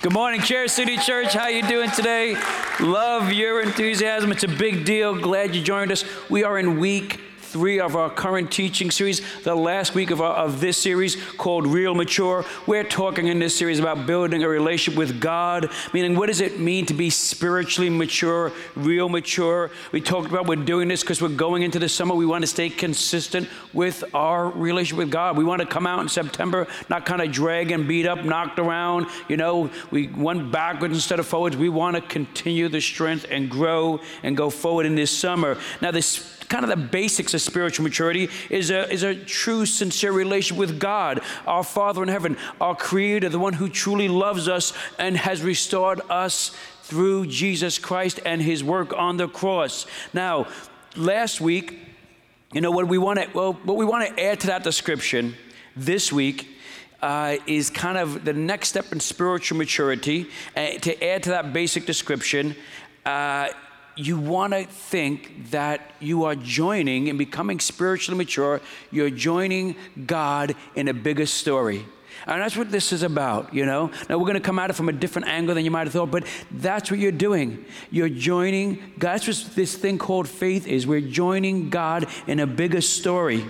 [0.00, 1.34] Good morning, Chair City Church.
[1.34, 2.36] How you doing today?
[2.78, 4.30] Love your enthusiasm.
[4.30, 5.12] It's a big deal.
[5.20, 6.04] Glad you joined us.
[6.30, 10.34] We are in week three of our current teaching series, the last week of, our,
[10.34, 12.44] of this series called Real Mature.
[12.66, 16.60] We're talking in this series about building a relationship with God, meaning what does it
[16.60, 19.70] mean to be spiritually mature, real mature?
[19.92, 22.14] We talked about we're doing this because we're going into the summer.
[22.14, 25.38] We want to stay consistent with our relationship with God.
[25.38, 28.58] We want to come out in September, not kind of drag and beat up, knocked
[28.58, 29.06] around.
[29.28, 31.56] You know, we went backwards instead of forwards.
[31.56, 35.56] We want to continue the strength and grow and go forward in this summer.
[35.80, 40.12] Now, this kind of the basics of spiritual maturity is a, is a true, sincere
[40.12, 44.72] relationship with God, our Father in heaven, our Creator, the one who truly loves us
[44.98, 46.52] and has restored us
[46.82, 49.86] through Jesus Christ and His work on the cross.
[50.14, 50.46] Now,
[50.96, 51.78] last week,
[52.52, 55.34] you know what we want to well, what we want to add to that description
[55.76, 56.48] this week
[57.02, 60.28] uh, is kind of the next step in spiritual maturity.
[60.56, 62.56] Uh, to add to that basic description,
[63.04, 63.48] uh,
[63.98, 68.60] you want to think that you are joining and becoming spiritually mature,
[68.90, 71.84] you're joining God in a bigger story.
[72.26, 73.90] And that's what this is about, you know?
[74.08, 75.92] Now, we're going to come at it from a different angle than you might have
[75.92, 77.64] thought, but that's what you're doing.
[77.90, 79.14] You're joining God.
[79.14, 80.86] That's what this thing called faith is.
[80.86, 83.44] We're joining God in a bigger story.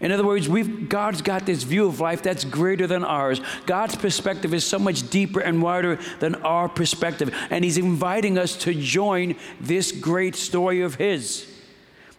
[0.00, 3.40] In other words, we've, God's got this view of life that's greater than ours.
[3.66, 7.34] God's perspective is so much deeper and wider than our perspective.
[7.50, 11.47] And He's inviting us to join this great story of His.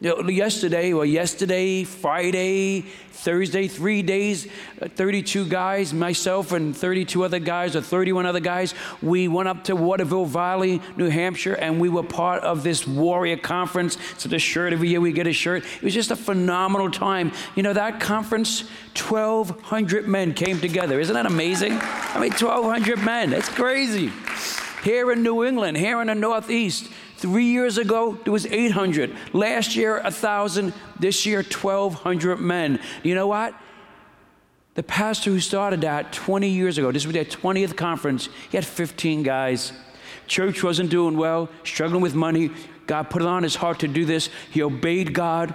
[0.02, 4.47] Yesterday, well, yesterday, Friday, Thursday, three days,
[4.81, 9.66] uh, 32 guys, myself and 32 other guys, or 31 other guys, we went up
[9.66, 13.97] to Waterville Valley, New Hampshire, and we were part of this warrior conference.
[14.17, 15.66] So the shirt every year we get a shirt.
[15.66, 17.33] It was just a phenomenal time.
[17.55, 18.61] You know, that conference,
[18.95, 21.02] 1,200 men came together.
[21.02, 21.73] Isn't that amazing?
[21.73, 23.31] I mean, 1,200 men.
[23.31, 24.14] That's crazy.
[24.81, 29.13] Here in New England, here in the Northeast, Three years ago, there was 800.
[29.33, 30.73] Last year, 1,000.
[30.97, 32.80] This year, 1,200 men.
[33.03, 33.53] You know what?
[34.75, 38.65] The pastor who started that 20 years ago, this was their 20th conference, he had
[38.65, 39.73] 15 guys.
[40.27, 42.52] Church wasn't doing well, struggling with money.
[42.87, 44.29] God put it on his heart to do this.
[44.49, 45.53] He obeyed God,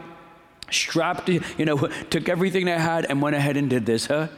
[0.71, 1.79] strapped, you know,
[2.11, 4.29] took everything they had and went ahead and did this, huh?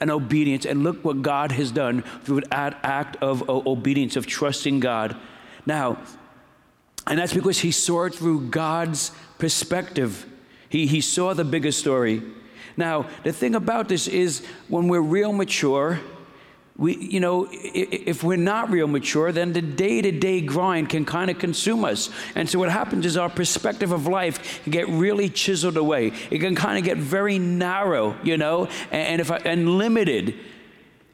[0.00, 0.64] And obedience.
[0.64, 5.16] And look what God has done through that act of obedience, of trusting God.
[5.66, 5.98] Now,
[7.06, 10.26] and that's because he saw it through God's perspective.
[10.68, 12.22] He, he saw the bigger story.
[12.76, 16.00] Now, the thing about this is when we're real mature,
[16.76, 21.06] we, you know, if we're not real mature, then the day to day grind can
[21.06, 22.10] kind of consume us.
[22.34, 26.12] And so what happens is our perspective of life can get really chiseled away.
[26.30, 30.34] It can kind of get very narrow, you know, and, if I, and limited.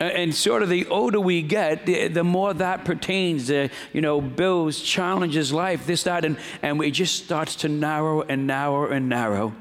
[0.03, 4.21] And sort of the older we get, the, the more that pertains to, you know,
[4.21, 9.09] bills, challenges, life, this, that, and, and it just starts to narrow and narrow and
[9.09, 9.55] narrow.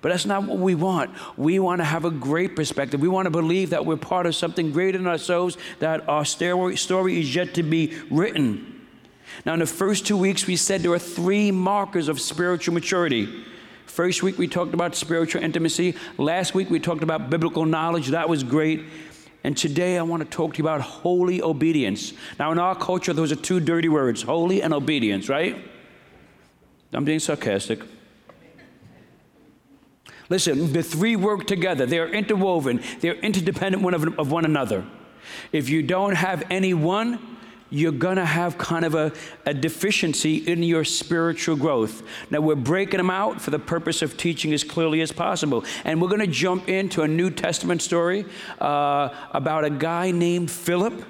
[0.00, 1.10] But that's not what we want.
[1.36, 3.02] We want to have a great perspective.
[3.02, 6.74] We want to believe that we're part of something greater than ourselves, that our story
[7.20, 8.86] is yet to be written.
[9.44, 13.44] Now, in the first two weeks, we said there are three markers of spiritual maturity.
[13.84, 15.96] First week, we talked about spiritual intimacy.
[16.16, 18.08] Last week, we talked about biblical knowledge.
[18.08, 18.84] That was great.
[19.44, 22.12] And today I want to talk to you about holy obedience.
[22.38, 25.56] Now, in our culture, those are two dirty words holy and obedience, right?
[26.92, 27.80] I'm being sarcastic.
[30.28, 34.84] Listen, the three work together, they're interwoven, they're interdependent one of, of one another.
[35.52, 37.31] If you don't have any one,
[37.72, 39.12] you're going to have kind of a,
[39.46, 42.02] a deficiency in your spiritual growth.
[42.30, 45.64] Now, we're breaking them out for the purpose of teaching as clearly as possible.
[45.84, 48.26] And we're going to jump into a New Testament story
[48.60, 51.02] uh, about a guy named Philip.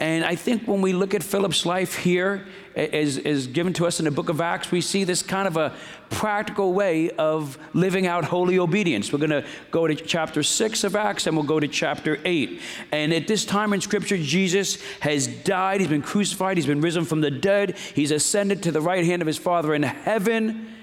[0.00, 3.98] And I think when we look at Philip's life here, as, as given to us
[3.98, 5.74] in the book of Acts, we see this kind of a
[6.08, 9.12] practical way of living out holy obedience.
[9.12, 12.62] We're going to go to chapter 6 of Acts and we'll go to chapter 8.
[12.92, 17.04] And at this time in Scripture, Jesus has died, he's been crucified, he's been risen
[17.04, 20.74] from the dead, he's ascended to the right hand of his Father in heaven.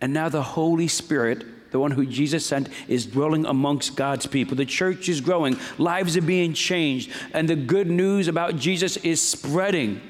[0.00, 4.56] And now the Holy Spirit the one who Jesus sent, is dwelling amongst God's people.
[4.56, 9.20] The church is growing, lives are being changed, and the good news about Jesus is
[9.20, 10.00] spreading.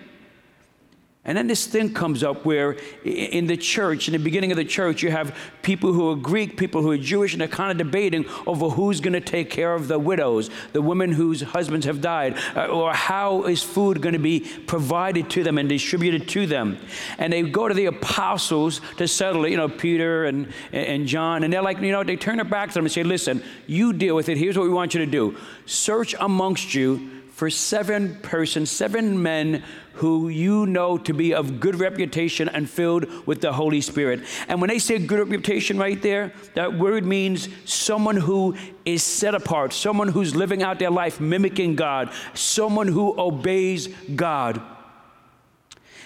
[1.31, 2.73] And then this thing comes up where
[3.05, 5.33] in the church, in the beginning of the church, you have
[5.63, 9.01] people who are Greek, people who are Jewish, and they're kind of debating over who's
[9.01, 12.93] going to take care of the widows, the women whose husbands have died, uh, or
[12.93, 16.79] how is food going to be provided to them and distributed to them.
[17.17, 21.45] And they go to the apostles to settle it, you know, Peter and, and John,
[21.45, 23.93] and they're like, you know, they turn their back to them and say, listen, you
[23.93, 24.37] deal with it.
[24.37, 29.63] Here's what we want you to do search amongst you for seven persons, seven men
[30.01, 34.23] who you know to be of good reputation and filled with the Holy Spirit.
[34.49, 38.57] And when they say good reputation right there, that word means someone who
[38.87, 44.63] is set apart, someone who's living out their life mimicking God, someone who obeys God.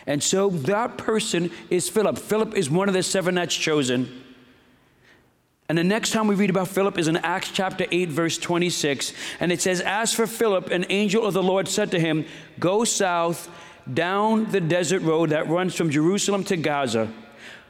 [0.08, 2.18] And so that person is Philip.
[2.18, 4.24] Philip is one of the seven that's chosen.
[5.68, 9.12] And the next time we read about Philip is in Acts chapter 8, verse 26.
[9.38, 12.26] And it says, As for Philip, an angel of the Lord said to him,
[12.58, 13.48] Go south
[13.92, 17.12] down the desert road that runs from Jerusalem to Gaza.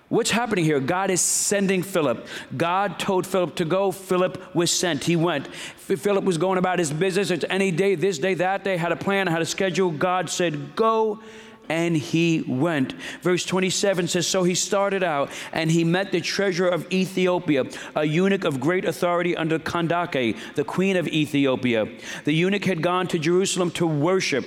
[0.09, 0.81] What's happening here?
[0.81, 2.27] God is sending Philip.
[2.57, 3.91] God told Philip to go.
[3.91, 5.05] Philip was sent.
[5.05, 5.49] He went.
[5.55, 7.31] Philip was going about his business.
[7.31, 9.91] It's any day, this day, that day, had a plan, had a schedule.
[9.91, 11.21] God said, Go
[11.69, 12.93] and he went.
[13.23, 17.65] Verse 27 says So he started out, and he met the treasurer of Ethiopia,
[17.95, 21.89] a eunuch of great authority under Candace, the queen of Ethiopia.
[22.25, 24.45] The eunuch had gone to Jerusalem to worship.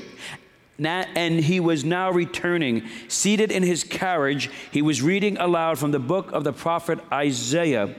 [0.79, 2.87] And he was now returning.
[3.07, 7.95] Seated in his carriage, he was reading aloud from the book of the prophet Isaiah.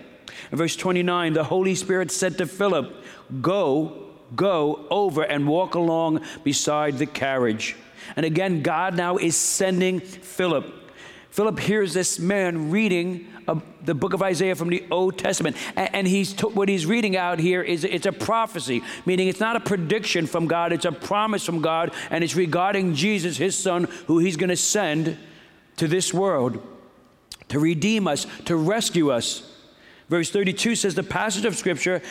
[0.51, 2.95] In verse 29, the Holy Spirit said to Philip,
[3.41, 7.77] Go, go over and walk along beside the carriage.
[8.17, 10.75] And again, God now is sending Philip.
[11.31, 15.95] Philip hears this man reading a, the book of Isaiah from the Old Testament, and,
[15.95, 19.57] and he's t- what he's reading out here is it's a prophecy, meaning it's not
[19.57, 23.85] a prediction from God, it's a promise from God, and it's regarding Jesus, his son,
[24.07, 25.19] who he's going to send
[25.77, 26.63] to this world
[27.49, 29.43] to redeem us, to rescue us.
[30.09, 32.03] Verse 32 says the passage of scripture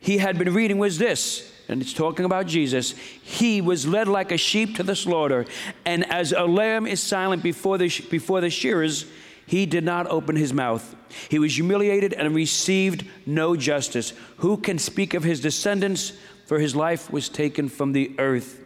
[0.00, 2.92] he had been reading was this and it's talking about Jesus,
[3.22, 5.46] he was led like a sheep to the slaughter,
[5.84, 9.06] and as a lamb is silent before the, before the shearers,
[9.52, 10.96] he did not open his mouth.
[11.28, 14.14] He was humiliated and received no justice.
[14.38, 16.14] Who can speak of his descendants?
[16.46, 18.64] For his life was taken from the earth.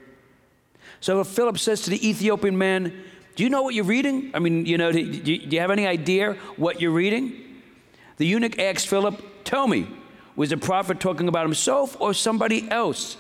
[1.00, 3.02] So Philip says to the Ethiopian man,
[3.34, 4.30] Do you know what you're reading?
[4.32, 7.32] I mean, you know, do you, do you have any idea what you're reading?
[8.18, 9.88] The eunuch asked Philip, Tell me.
[10.36, 13.16] Was the prophet talking about himself or somebody else?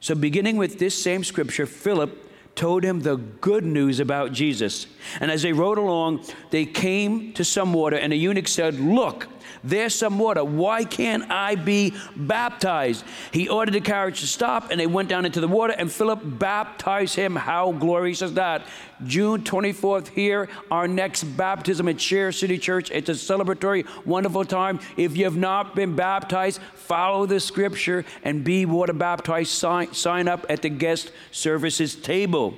[0.00, 4.86] So, beginning with this same scripture, Philip told him the good news about Jesus.
[5.20, 9.26] And as they rode along, they came to some water, and the eunuch said, Look,
[9.64, 10.44] there's some water.
[10.44, 13.04] Why can't I be baptized?
[13.32, 16.20] He ordered the carriage to stop, and they went down into the water, and Philip
[16.24, 17.36] baptized him.
[17.36, 18.66] How glorious is that?
[19.04, 22.90] June 24th, here, our next baptism at Chair City Church.
[22.90, 24.80] It's a celebratory, wonderful time.
[24.96, 29.50] If you have not been baptized, follow the scripture and be water baptized.
[29.50, 32.54] Sign, sign up at the guest services table.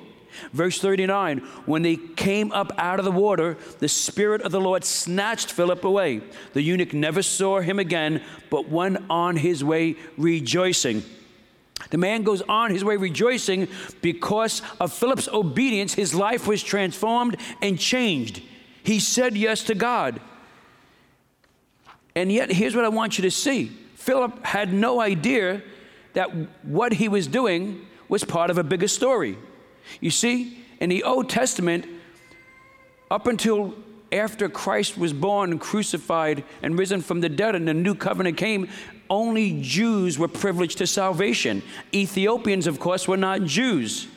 [0.53, 4.83] Verse 39 When they came up out of the water, the Spirit of the Lord
[4.83, 6.21] snatched Philip away.
[6.53, 11.03] The eunuch never saw him again, but went on his way rejoicing.
[11.89, 13.67] The man goes on his way rejoicing
[14.01, 15.93] because of Philip's obedience.
[15.93, 18.41] His life was transformed and changed.
[18.83, 20.19] He said yes to God.
[22.15, 25.61] And yet, here's what I want you to see Philip had no idea
[26.13, 26.29] that
[26.63, 29.37] what he was doing was part of a bigger story.
[29.99, 31.85] You see, in the Old Testament,
[33.09, 33.73] up until
[34.11, 38.69] after Christ was born crucified and risen from the dead and the new covenant came,
[39.09, 41.61] only Jews were privileged to salvation.
[41.93, 44.07] Ethiopians, of course, were not Jews.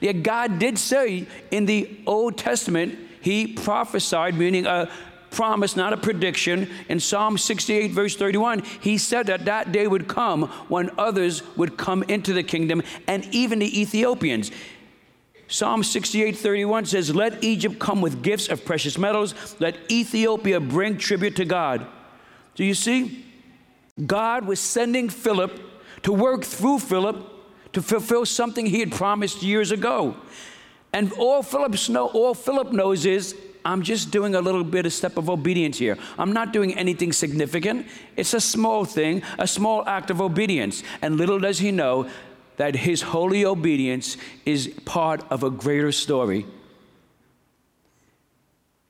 [0.00, 4.90] Yet God did say in the Old Testament, He prophesied, meaning a
[5.30, 6.70] promise, not a prediction.
[6.88, 11.76] In Psalm 68, verse 31, He said that that day would come when others would
[11.76, 14.50] come into the kingdom, and even the Ethiopians.
[15.48, 20.98] Psalm 68 31 says, Let Egypt come with gifts of precious metals, let Ethiopia bring
[20.98, 21.86] tribute to God.
[22.54, 23.24] Do you see?
[24.06, 25.58] God was sending Philip
[26.02, 27.24] to work through Philip
[27.72, 30.16] to fulfill something he had promised years ago.
[30.92, 31.42] And all
[31.88, 35.78] know, all Philip knows is, I'm just doing a little bit of step of obedience
[35.78, 35.98] here.
[36.18, 37.86] I'm not doing anything significant.
[38.16, 40.82] It's a small thing, a small act of obedience.
[41.02, 42.08] And little does he know
[42.58, 46.44] that his holy obedience is part of a greater story.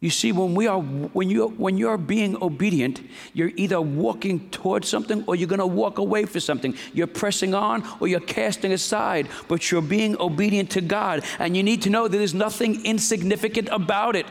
[0.00, 3.00] You see, when we are when you when you're being obedient,
[3.34, 6.76] you're either walking towards something or you're gonna walk away from something.
[6.94, 11.24] You're pressing on or you're casting aside, but you're being obedient to God.
[11.40, 14.26] And you need to know that there's nothing insignificant about it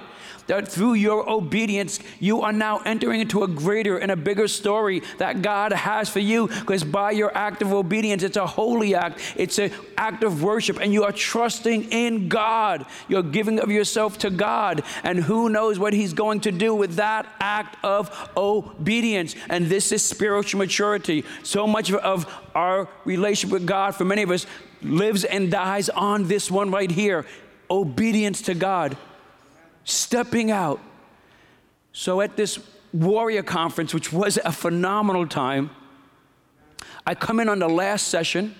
[0.48, 5.01] that through your obedience, you are now entering into a greater and a bigger story
[5.18, 6.48] that God has for you.
[6.48, 10.80] Because by your act of obedience, it's a holy act, it's an act of worship,
[10.80, 12.86] and you are trusting in God.
[13.08, 16.96] You're giving of yourself to God, and who knows what He's going to do with
[16.96, 19.36] that act of obedience.
[19.50, 21.24] And this is spiritual maturity.
[21.44, 22.25] So much of
[22.56, 24.46] our relationship with God, for many of us,
[24.82, 27.25] lives and dies on this one right here
[27.70, 28.98] obedience to God,
[29.88, 30.82] stepping out.
[31.94, 32.60] So at this
[32.94, 35.72] warrior conference, which was a phenomenal time,
[37.06, 38.53] I come in on the last session.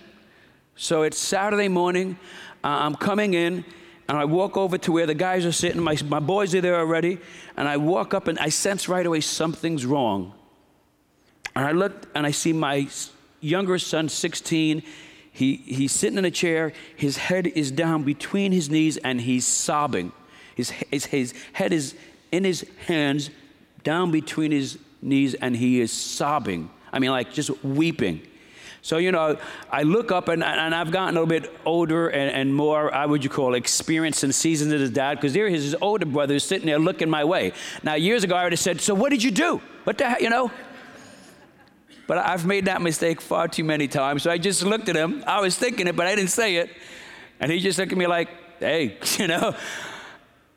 [0.77, 2.17] So it's Saturday morning.
[2.63, 3.65] Uh, I'm coming in
[4.07, 5.81] and I walk over to where the guys are sitting.
[5.81, 7.19] My, my boys are there already.
[7.57, 10.34] And I walk up and I sense right away something's wrong.
[11.57, 12.88] And I look and I see my
[13.41, 14.81] younger son, 16.
[15.34, 16.72] He, he's sitting in a chair.
[16.96, 20.13] His head is down between his knees and he's sobbing.
[20.58, 21.94] His, his, his head is
[22.32, 23.30] in his hands,
[23.84, 26.72] down between his knees, and he is sobbing.
[26.92, 28.22] I mean, like just weeping.
[28.82, 29.38] So, you know,
[29.72, 33.06] I look up and, and I've gotten a little bit older and, and more, I
[33.06, 36.44] would you call experienced and seasoned as his dad, because there his older brother is
[36.44, 37.54] sitting there looking my way.
[37.84, 39.62] Now, years ago, I would have said, So, what did you do?
[39.84, 40.52] What the hell, you know?
[42.08, 44.24] But I've made that mistake far too many times.
[44.24, 45.24] So I just looked at him.
[45.28, 46.72] I was thinking it, but I didn't say it.
[47.40, 49.56] And he just looked at me like, Hey, you know?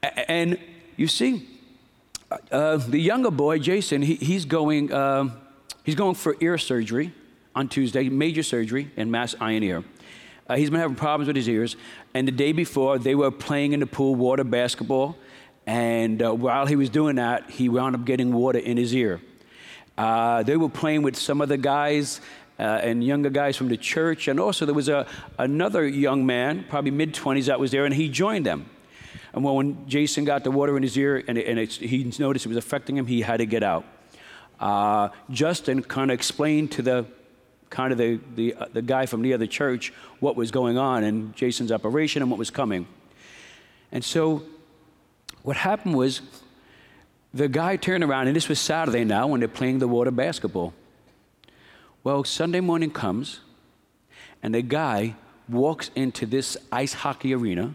[0.02, 0.58] And
[0.96, 1.48] you see,
[2.50, 5.30] uh, the younger boy, Jason, he, he's, going, uh,
[5.84, 7.12] he's going for ear surgery
[7.54, 9.84] on Tuesday, major surgery in Mass Eye and Ear.
[10.48, 11.76] Uh, he's been having problems with his ears.
[12.14, 15.16] And the day before, they were playing in the pool, water basketball.
[15.66, 19.20] And uh, while he was doing that, he wound up getting water in his ear.
[19.96, 22.20] Uh, they were playing with some of the guys
[22.58, 24.28] uh, and younger guys from the church.
[24.28, 25.06] And also, there was a,
[25.38, 28.66] another young man, probably mid 20s, that was there, and he joined them.
[29.32, 32.48] And well, when Jason got the water in his ear and, and he noticed it
[32.48, 33.84] was affecting him, he had to get out.
[34.58, 37.06] Uh, Justin kind of explained to the
[37.70, 41.04] kind of the, the, uh, the guy from the other church what was going on
[41.04, 42.86] and Jason's operation and what was coming.
[43.92, 44.42] And so
[45.42, 46.20] what happened was
[47.32, 50.74] the guy turned around, and this was Saturday now when they're playing the water basketball.
[52.02, 53.40] Well, Sunday morning comes,
[54.42, 55.14] and the guy
[55.48, 57.74] walks into this ice hockey arena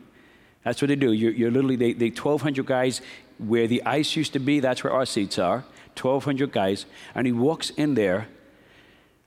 [0.66, 1.14] that's what they do.
[1.14, 3.02] You're, you're literally, they, they 1,200 guys
[3.38, 5.64] where the ice used to be, that's where our seats are.
[6.02, 6.86] 1,200 guys.
[7.14, 8.28] And he walks in there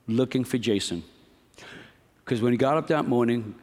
[0.09, 1.05] looking for Jason.
[2.25, 3.55] Because when he got up that morning,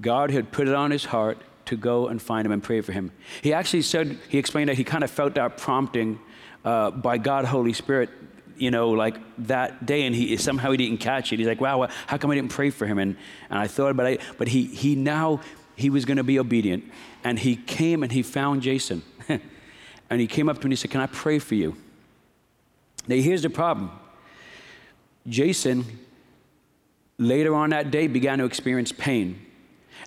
[0.00, 2.92] God had put it on his heart to go and find him and pray for
[2.92, 3.12] him.
[3.40, 6.20] He actually said, he explained that he kind of felt that prompting
[6.66, 8.10] uh, by God, Holy Spirit,
[8.58, 11.38] you know, like that day, and he somehow he didn't catch it.
[11.38, 12.98] He's like, wow, how come I didn't pray for him?
[12.98, 13.16] And,
[13.48, 15.40] and I thought about it, but he, he now
[15.82, 16.84] he was going to be obedient.
[17.24, 19.02] And he came and he found Jason.
[19.28, 21.76] and he came up to me and he said, Can I pray for you?
[23.08, 23.90] Now, here's the problem
[25.28, 25.84] Jason,
[27.18, 29.44] later on that day, began to experience pain.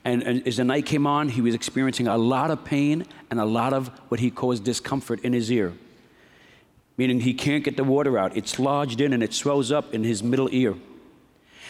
[0.03, 3.39] And, and, as the night came on, he was experiencing a lot of pain and
[3.39, 5.73] a lot of what he calls discomfort in his ear.
[6.97, 8.37] Meaning he can't get the water out.
[8.37, 10.75] It's lodged in and it swells up in his middle ear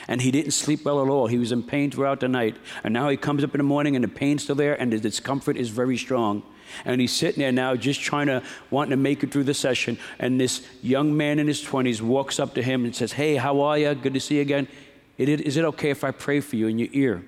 [0.08, 1.28] and he didn't sleep well at all.
[1.28, 2.58] He was in pain throughout the night.
[2.84, 5.00] And now he comes up in the morning and the pain's still there and the
[5.00, 6.44] discomfort is very strong.
[6.84, 9.98] And he's sitting there now just trying to, wanting to make it through the session.
[10.20, 13.62] And this young man in his 20s walks up to him and says, Hey, how
[13.62, 13.94] are you?
[13.96, 14.68] Good to see you again.
[15.18, 17.24] Is it okay if I pray for you in your ear?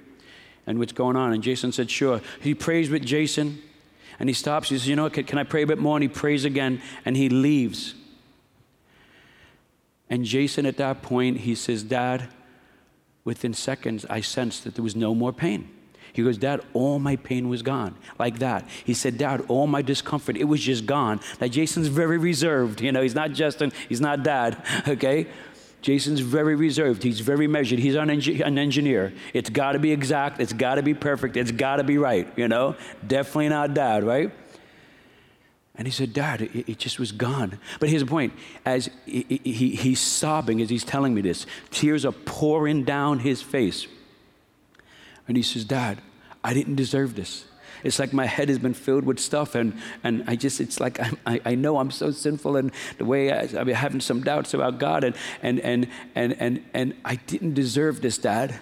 [0.65, 1.34] And what's going on?
[1.34, 2.22] And Jason said, Sure.
[2.41, 3.62] He prays with Jason
[4.19, 4.69] and he stops.
[4.69, 5.96] He says, You know, can, can I pray a bit more?
[5.96, 7.96] And he prays again and he leaves.
[10.10, 12.29] And Jason, at that point, he says, Dad,
[13.27, 15.69] within seconds, I sensed that there was no more pain.
[16.13, 17.96] He goes, Dad, all my pain was gone.
[18.17, 18.65] Like that.
[18.86, 21.19] He said, Dad, all my discomfort, it was just gone.
[21.41, 22.79] Now, Jason's very reserved.
[22.79, 25.27] You know, he's not Justin, he's not dad, okay?
[25.81, 27.03] Jason's very reserved.
[27.03, 27.79] He's very measured.
[27.79, 29.13] He's an, an engineer.
[29.34, 30.39] It's got to be exact.
[30.39, 31.36] It's got to be perfect.
[31.36, 32.75] It's got to be right, you know?
[33.05, 34.31] Definitely not dad, right?
[35.77, 37.60] And he said, Dad, it, it, just was gone.
[37.79, 38.34] But here's the point
[38.65, 43.43] as he, he, he's sobbing as he's telling me this, tears are pouring down his
[43.43, 43.86] face.
[45.27, 46.01] And he says, Dad,
[46.43, 47.46] I didn't deserve this.
[47.84, 51.00] It's like my head has been filled with stuff, and, and I just, it's like
[51.27, 54.79] I, I know I'm so sinful, and the way I, been having some doubts about
[54.79, 58.60] God, and, and, and, and, and, and I didn't deserve this, Dad.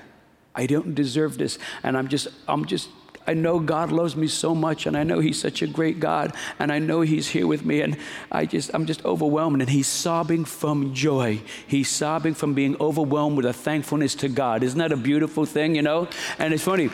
[0.53, 1.59] I don't deserve this.
[1.83, 2.89] And I'm just, I'm just
[3.27, 6.33] I know God loves me so much, and I know He's such a great God,
[6.59, 7.97] and I know He's here with me, and
[8.31, 9.61] I just, I'm just overwhelmed.
[9.61, 11.41] And he's sobbing from joy.
[11.67, 14.63] He's sobbing from being overwhelmed with a thankfulness to God.
[14.63, 16.07] Isn't that a beautiful thing, you know?
[16.39, 16.89] And it's funny.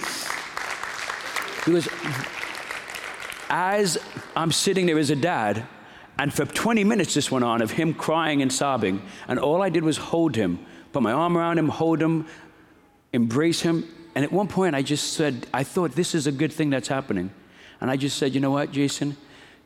[1.66, 1.88] Because
[3.50, 3.98] as
[4.36, 5.66] I'm sitting there as a dad,
[6.18, 9.70] and for 20 minutes this went on of him crying and sobbing, and all I
[9.70, 12.28] did was hold him, put my arm around him, hold him,
[13.14, 16.52] embrace him, and at one point, I just said, I thought this is a good
[16.52, 17.32] thing that's happening.
[17.80, 19.18] And I just said, you know what, Jason?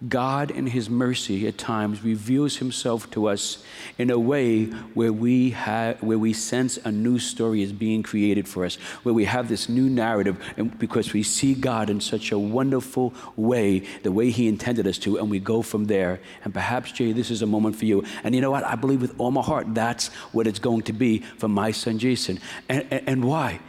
[0.09, 3.63] God, in His mercy, at times reveals Himself to us
[3.97, 8.47] in a way where we, have, where we sense a new story is being created
[8.47, 12.31] for us, where we have this new narrative, and because we see God in such
[12.31, 16.19] a wonderful way, the way He intended us to, and we go from there.
[16.43, 18.03] And perhaps, Jay, this is a moment for you.
[18.23, 18.65] And you know what?
[18.65, 21.99] I believe with all my heart that's what it's going to be for my son
[21.99, 22.39] Jason.
[22.69, 23.59] and, and, and why?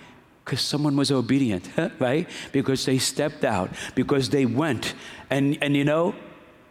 [0.46, 2.28] Because someone was obedient, right?
[2.52, 4.94] Because they stepped out, because they went.
[5.28, 6.14] And, and you know,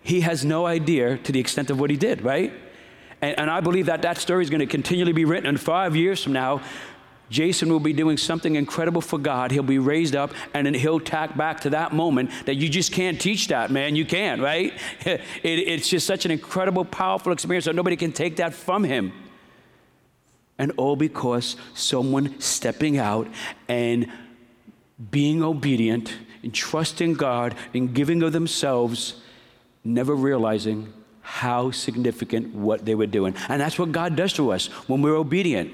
[0.01, 2.53] he has no idea to the extent of what he did, right?
[3.21, 5.47] And, and I believe that that story is going to continually be written.
[5.47, 6.61] And five years from now,
[7.29, 9.51] Jason will be doing something incredible for God.
[9.51, 12.93] He'll be raised up and then he'll tack back to that moment that you just
[12.93, 13.97] can't teach that, man.
[13.97, 14.73] You can't, right?
[15.05, 19.11] It, it's just such an incredible, powerful experience that nobody can take that from him.
[20.57, 23.27] And all because someone stepping out
[23.67, 24.09] and
[25.11, 29.21] being obedient and trusting God and giving of themselves,
[29.83, 33.35] never realizing how significant what they were doing.
[33.49, 35.73] And that's what God does to us when we're obedient.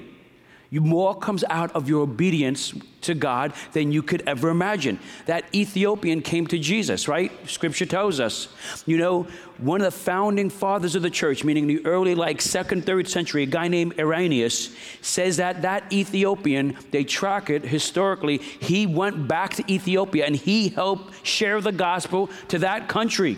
[0.72, 4.98] You more comes out of your obedience to God than you could ever imagine.
[5.26, 7.30] That Ethiopian came to Jesus, right?
[7.46, 8.48] Scripture tells us.
[8.86, 9.26] You know,
[9.58, 13.42] one of the founding fathers of the church, meaning the early, like second, third century,
[13.42, 19.52] a guy named Irenaeus, says that that Ethiopian, they track it historically, he went back
[19.56, 23.36] to Ethiopia and he helped share the gospel to that country.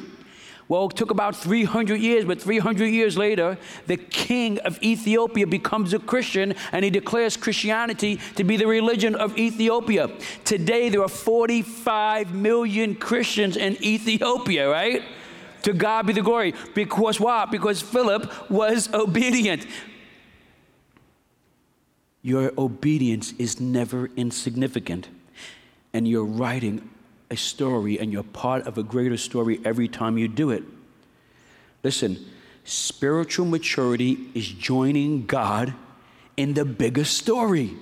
[0.66, 5.92] Well, it took about 300 years, but 300 years later, the king of Ethiopia becomes
[5.92, 10.08] a Christian and he declares Christianity to be the religion of Ethiopia.
[10.44, 15.02] Today, there are 45 million Christians in Ethiopia, right?
[15.64, 16.54] To God be the glory.
[16.74, 17.46] Because why?
[17.46, 19.66] Because Philip was obedient.
[22.22, 25.08] Your obedience is never insignificant,
[25.92, 26.88] and you're writing
[27.34, 30.62] a story and you're part of a greater story every time you do it.
[31.82, 32.24] Listen,
[32.64, 35.74] spiritual maturity is joining God
[36.36, 37.74] in the bigger story,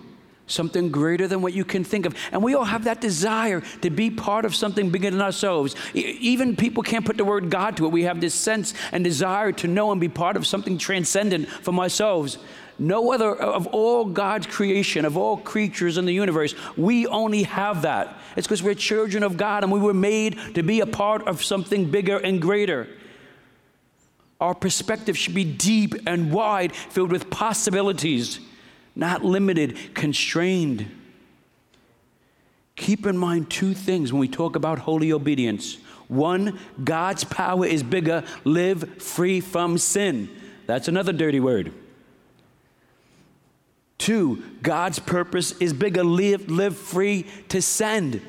[0.47, 2.15] something greater than what you can think of.
[2.33, 5.77] And we all have that desire to be part of something bigger than ourselves.
[5.95, 7.93] Even people can't put the word God to it.
[7.93, 11.79] We have this sense and desire to know and be part of something transcendent from
[11.79, 12.39] ourselves.
[12.83, 17.83] No other of all God's creation, of all creatures in the universe, we only have
[17.83, 18.19] that.
[18.37, 21.45] It's because we're children of God and we were made to be a part of
[21.45, 22.89] something bigger and greater.
[24.41, 28.41] Our perspective should be deep and wide, filled with possibilities,
[28.97, 30.91] not limited, constrained.
[32.75, 35.77] Keep in mind two things when we talk about holy obedience.
[36.09, 40.29] One, God's power is bigger, live free from sin.
[40.67, 41.73] That's another dirty word.
[43.99, 48.21] Two, God's purpose is bigger, live, live free to send.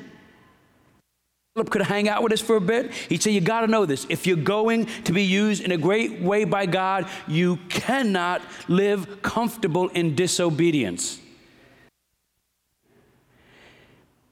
[1.54, 2.92] Philip could hang out with us for a bit.
[2.92, 4.06] He'd say, You got to know this.
[4.08, 9.22] If you're going to be used in a great way by God, you cannot live
[9.22, 11.20] comfortable in disobedience.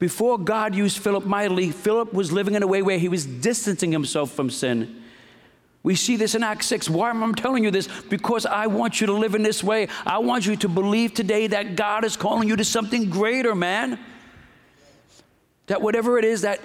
[0.00, 3.92] Before God used Philip mightily, Philip was living in a way where he was distancing
[3.92, 5.01] himself from sin.
[5.82, 6.88] We see this in Acts 6.
[6.88, 7.88] Why am I telling you this?
[8.08, 9.88] Because I want you to live in this way.
[10.06, 13.98] I want you to believe today that God is calling you to something greater, man.
[15.66, 16.60] That whatever it is that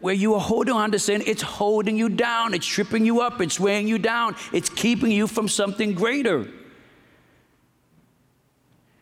[0.00, 3.40] where you are holding on to sin, it's holding you down, it's tripping you up,
[3.40, 6.48] it's weighing you down, it's keeping you from something greater.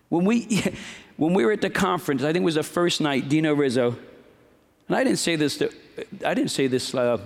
[0.09, 0.63] When we,
[1.17, 3.97] when we were at the conference, I think it was the first night, Dino Rizzo,
[4.89, 5.73] and I didn't say this, to,
[6.25, 7.19] I didn't say this uh,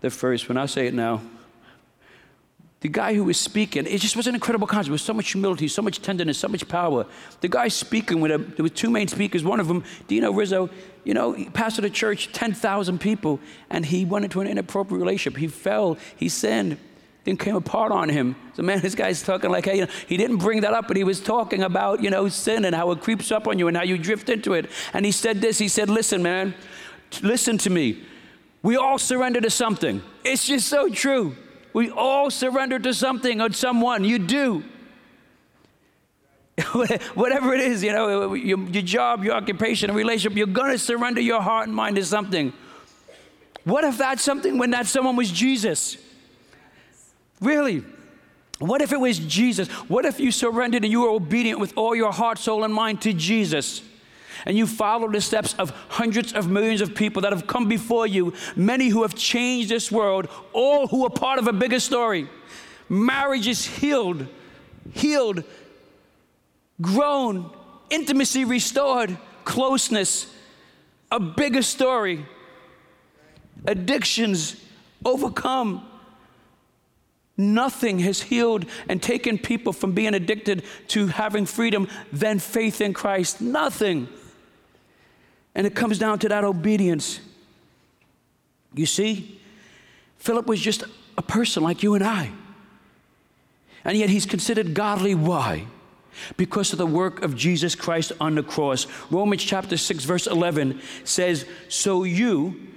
[0.00, 1.22] the first one, I'll say it now
[2.82, 4.88] the guy who was speaking, it just was an incredible concert.
[4.88, 7.06] There was so much humility, so much tenderness, so much power.
[7.40, 9.44] The guy speaking with a, there were two main speakers.
[9.44, 10.68] One of them, Dino Rizzo,
[11.04, 13.38] you know, he pastored a church, 10,000 people,
[13.70, 15.38] and he went into an inappropriate relationship.
[15.38, 16.76] He fell, he sinned,
[17.22, 18.34] then came apart on him.
[18.54, 20.96] So man, this guy's talking like, hey, you know, he didn't bring that up, but
[20.96, 23.76] he was talking about, you know, sin and how it creeps up on you and
[23.76, 24.68] how you drift into it.
[24.92, 26.52] And he said this, he said, listen, man,
[27.22, 28.04] listen to me.
[28.64, 30.02] We all surrender to something.
[30.24, 31.36] It's just so true.
[31.72, 34.04] We all surrender to something or someone.
[34.04, 34.64] You do.
[37.14, 40.78] Whatever it is, you know, your, your job, your occupation, a relationship, you're going to
[40.78, 42.52] surrender your heart and mind to something.
[43.64, 45.96] What if that's something when that someone was Jesus?
[47.40, 47.84] Really?
[48.58, 49.68] What if it was Jesus?
[49.88, 53.00] What if you surrendered and you were obedient with all your heart, soul, and mind
[53.02, 53.82] to Jesus?
[54.46, 58.06] And you follow the steps of hundreds of millions of people that have come before
[58.06, 62.28] you, many who have changed this world, all who are part of a bigger story.
[62.88, 64.26] Marriage is healed,
[64.92, 65.44] healed,
[66.80, 67.50] grown,
[67.90, 70.32] intimacy restored, closeness,
[71.10, 72.26] a bigger story,
[73.66, 74.56] addictions
[75.04, 75.86] overcome,
[77.36, 82.92] Nothing has healed and taken people from being addicted to having freedom than faith in
[82.92, 83.40] Christ.
[83.40, 84.08] Nothing.
[85.54, 87.20] And it comes down to that obedience.
[88.74, 89.40] You see,
[90.18, 90.84] Philip was just
[91.18, 92.30] a person like you and I.
[93.84, 95.14] And yet he's considered godly.
[95.14, 95.66] Why?
[96.36, 98.86] Because of the work of Jesus Christ on the cross.
[99.10, 102.68] Romans chapter 6, verse 11 says, So you,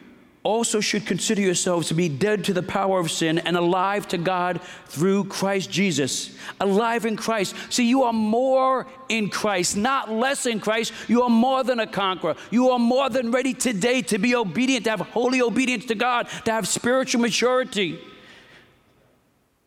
[0.45, 4.17] also should consider yourselves to be dead to the power of sin and alive to
[4.17, 6.37] God through Christ Jesus.
[6.61, 7.55] Alive in Christ.
[7.69, 10.93] See, you are more in Christ, not less in Christ.
[11.07, 12.35] You are more than a conqueror.
[12.51, 16.29] You are more than ready today to be obedient, to have holy obedience to God,
[16.45, 17.99] to have spiritual maturity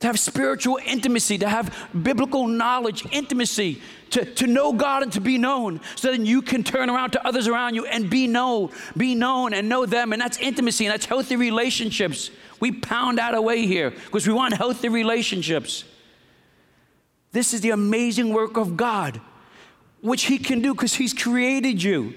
[0.01, 5.21] to have spiritual intimacy, to have biblical knowledge, intimacy, to, to know God and to
[5.21, 8.71] be known, so then you can turn around to others around you and be known,
[8.97, 10.13] be known and know them.
[10.13, 12.31] And that's intimacy and that's healthy relationships.
[12.61, 15.85] We pound out away here because we want healthy relationships.
[17.33, 19.21] This is the amazing work of God,
[20.01, 22.15] which He can do because He's created you.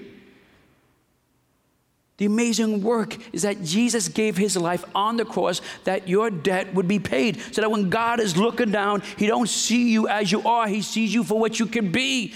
[2.22, 6.72] The amazing work is that Jesus gave his life on the cross that your debt
[6.72, 7.40] would be paid.
[7.52, 10.82] So that when God is looking down, he don't see you as you are, he
[10.82, 12.32] sees you for what you can be.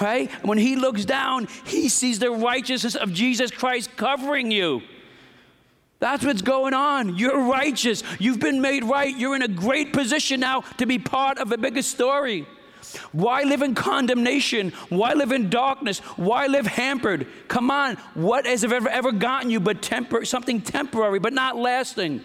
[0.00, 0.30] Right?
[0.42, 4.80] When he looks down, he sees the righteousness of Jesus Christ covering you.
[5.98, 7.18] That's what's going on.
[7.18, 8.02] You're righteous.
[8.18, 9.14] You've been made right.
[9.14, 12.46] You're in a great position now to be part of a bigger story.
[13.12, 14.72] Why live in condemnation?
[14.88, 15.98] Why live in darkness?
[16.16, 17.26] Why live hampered?
[17.48, 22.22] Come on, what has ever, ever gotten you but tempor- something temporary, but not lasting?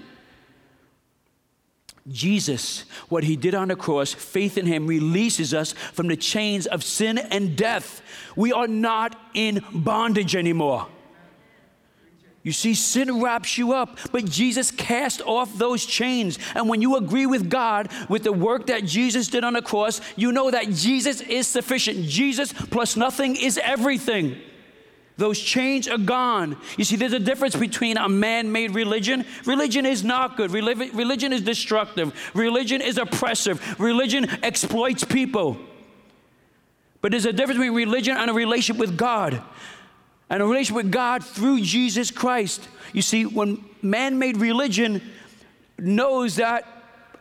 [2.11, 6.67] Jesus, what he did on the cross, faith in him releases us from the chains
[6.67, 8.01] of sin and death.
[8.35, 10.87] We are not in bondage anymore.
[12.43, 16.37] You see, sin wraps you up, but Jesus cast off those chains.
[16.55, 20.01] And when you agree with God with the work that Jesus did on the cross,
[20.17, 22.05] you know that Jesus is sufficient.
[22.05, 24.35] Jesus plus nothing is everything.
[25.15, 26.57] Those chains are gone.
[26.75, 29.25] You see, there's a difference between a man made religion.
[29.45, 35.57] Religion is not good, religion is destructive, religion is oppressive, religion exploits people.
[36.99, 39.41] But there's a difference between religion and a relationship with God
[40.29, 42.67] and a relationship with God through Jesus Christ.
[42.91, 45.01] You see, when man made religion
[45.77, 46.65] knows that,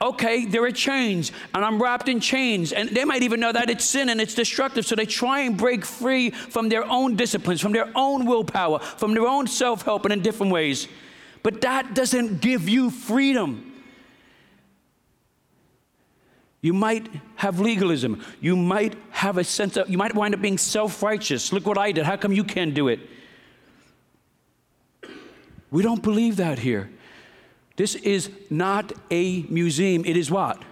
[0.01, 3.71] okay, there are chains and I'm wrapped in chains, and they might even know that
[3.71, 7.61] it's sin and it's destructive, so they try and break free from their own disciplines,
[7.61, 10.89] from their own willpower, from their own self help, and in different ways.
[11.43, 13.72] But that doesn't give you freedom.
[16.63, 18.25] You might have legalism.
[18.41, 21.53] You might have a sense of, you might wind up being self righteous.
[21.53, 22.05] Look what I did.
[22.05, 23.01] How come you can't do it?
[25.73, 26.91] We don't believe that here.
[27.77, 30.05] This is not a museum.
[30.05, 30.63] It is what?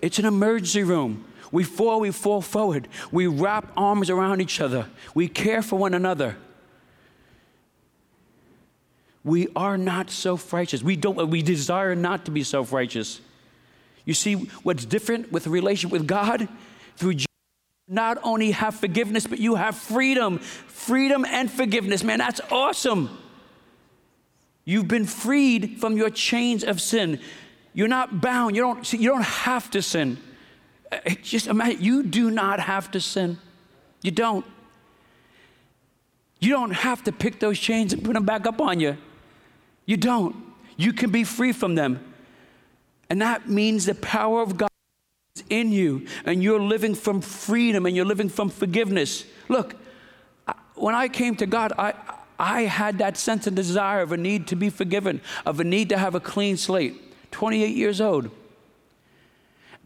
[0.00, 1.24] It's an emergency room.
[1.52, 2.88] We fall, we fall forward.
[3.12, 4.86] We wrap arms around each other.
[5.14, 6.36] We care for one another.
[9.22, 10.82] We are not self righteous.
[10.82, 13.20] We, don't, we desire not to be self righteous.
[14.06, 16.48] You see, what's different with relationship with God?
[16.96, 17.26] Through Jesus,
[17.88, 20.38] not only have forgiveness, but you have freedom.
[20.38, 22.02] Freedom and forgiveness.
[22.02, 23.10] Man, that's awesome.
[24.64, 27.20] You've been freed from your chains of sin.
[27.74, 28.56] You're not bound.
[28.56, 30.18] You don't, you don't have to sin.
[30.90, 33.38] Uh, just imagine, you do not have to sin.
[34.02, 34.46] You don't.
[36.38, 38.96] You don't have to pick those chains and put them back up on you.
[39.84, 40.36] You don't.
[40.76, 42.14] You can be free from them.
[43.08, 44.68] And that means the power of God
[45.36, 49.24] is in you, and you're living from freedom and you're living from forgiveness.
[49.48, 49.76] Look,
[50.74, 51.94] when I came to God, I,
[52.38, 55.88] I had that sense and desire of a need to be forgiven, of a need
[55.90, 57.02] to have a clean slate.
[57.30, 58.30] 28 years old.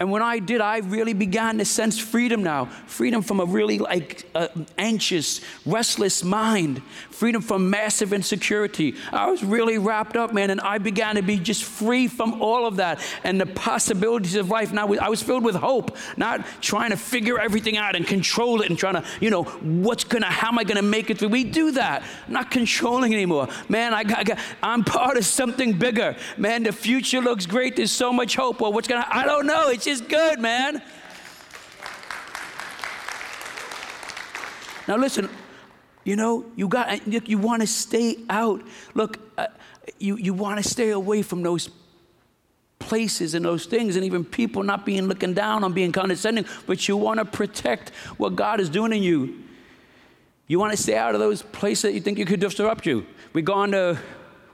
[0.01, 2.65] And when I did, I really began to sense freedom now.
[2.87, 6.81] Freedom from a really like uh, anxious, restless mind.
[7.11, 8.95] Freedom from massive insecurity.
[9.13, 12.65] I was really wrapped up, man, and I began to be just free from all
[12.65, 14.73] of that and the possibilities of life.
[14.73, 18.71] Now I was filled with hope, not trying to figure everything out and control it
[18.71, 21.29] and trying to, you know, what's gonna, how am I gonna make it through?
[21.29, 22.05] We do that.
[22.27, 23.93] I'm not controlling anymore, man.
[23.93, 26.63] I got, I'm part of something bigger, man.
[26.63, 27.77] The future looks great.
[27.77, 28.63] There's so much hope.
[28.63, 29.07] Well, what's gonna?
[29.07, 29.69] I don't know.
[29.69, 30.83] It's is good, man.
[34.89, 35.29] Now listen,
[36.05, 38.63] you know, you got look, you want to stay out.
[38.95, 39.49] Look, uh,
[39.99, 41.69] you you want to stay away from those
[42.79, 46.89] places and those things and even people not being looking down on being condescending, but
[46.89, 49.43] you want to protect what God is doing in you.
[50.47, 53.07] You want to stay out of those places that you think you could disrupt you.
[53.33, 53.99] We go on to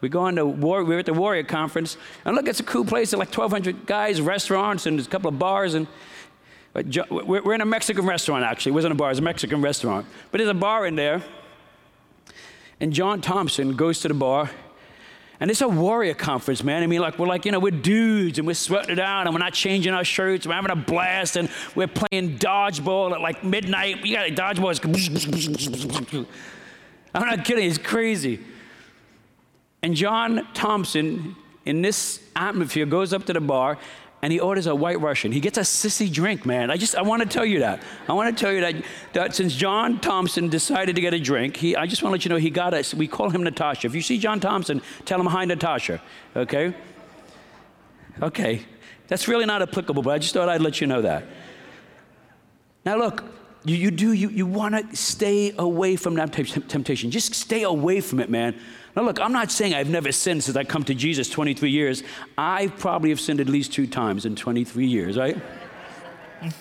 [0.07, 2.63] We go on to war, we were at the Warrior Conference, and look, it's a
[2.63, 3.11] cool place.
[3.11, 5.75] There's like 1,200 guys, restaurants, and there's a couple of bars.
[5.75, 5.89] And
[6.77, 8.71] uh, we're in a Mexican restaurant, actually.
[8.71, 10.07] It wasn't a bar, it was a Mexican restaurant.
[10.31, 11.25] But there's a bar in there.
[12.79, 14.49] And John Thompson goes to the bar,
[15.41, 16.85] and it's a warrior conference, man.
[16.85, 19.35] I mean, like, we're like, you know, we're dudes and we're sweating it out and
[19.35, 20.47] we're not changing our shirts.
[20.47, 24.07] We're having a blast and we're playing dodgeball at like midnight.
[24.07, 26.27] You got dodgeball.
[27.13, 28.41] I'm not kidding, it's crazy.
[29.83, 33.79] And John Thompson, in this atmosphere, goes up to the bar
[34.23, 35.31] and he orders a white Russian.
[35.31, 36.71] He gets a sissy drink, man.
[36.71, 37.83] I just, I want to tell you that.
[38.09, 38.75] I want to tell you that,
[39.13, 42.25] that since John Thompson decided to get a drink, he, I just want to let
[42.25, 43.87] you know he got us, we call him Natasha.
[43.87, 46.03] If you see John Thompson, tell him hi, Natasha,
[46.35, 46.75] okay?
[48.23, 48.65] Okay.
[49.09, 51.25] That's really not applicable, but I just thought I'd let you know that.
[52.85, 53.25] Now, look,
[53.67, 57.11] you, you do, you, you want to stay away from that temptation.
[57.11, 58.55] Just stay away from it, man.
[58.95, 62.05] Now, look, I'm not saying I've never sinned since I come to Jesus 23 years.
[62.39, 65.37] I probably have sinned at least two times in 23 years, right?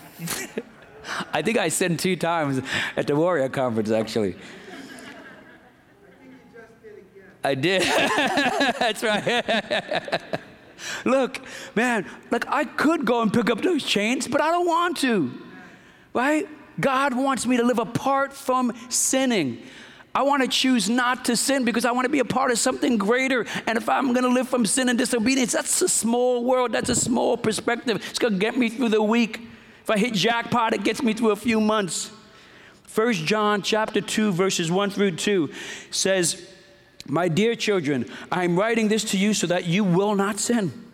[1.31, 2.61] I think I sinned two times
[2.97, 4.35] at the Warrior Conference, actually.
[4.35, 4.35] I
[6.19, 7.29] think you just did again.
[7.43, 7.83] I did.
[8.79, 10.21] That's right.
[11.05, 11.39] look,
[11.75, 15.31] man, like I could go and pick up those chains, but I don't want to,
[16.13, 16.49] right?
[16.79, 19.61] God wants me to live apart from sinning.
[20.13, 22.57] I want to choose not to sin because I want to be a part of
[22.57, 23.45] something greater.
[23.67, 26.71] And if I'm going to live from sin and disobedience, that's a small world.
[26.71, 28.01] That's a small perspective.
[28.09, 29.41] It's going to get me through the week.
[29.83, 32.11] If I hit jackpot, it gets me through a few months.
[32.93, 35.49] 1 John chapter 2 verses 1 through 2
[35.91, 36.41] says,
[37.05, 40.84] "My dear children, I am writing this to you so that you will not sin.